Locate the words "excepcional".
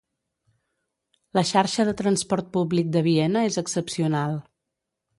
3.67-4.39